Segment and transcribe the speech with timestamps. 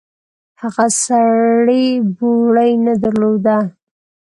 [0.61, 1.85] هغه سړي
[2.17, 3.57] بوړۍ نه درلوده.